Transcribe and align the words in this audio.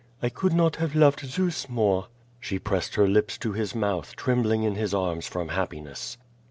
"I 0.19 0.29
could 0.29 0.51
not 0.53 0.77
have 0.77 0.95
loved 0.95 1.19
Zeus 1.19 1.69
more." 1.69 2.07
She 2.39 2.57
pressed 2.57 2.95
her 2.95 3.07
lips 3.07 3.37
to 3.37 3.51
his 3.51 3.75
mouth, 3.75 4.15
trembling 4.15 4.63
in 4.63 4.73
his 4.73 4.95
arms 4.95 5.27
from 5.27 5.49
happiness. 5.49 6.17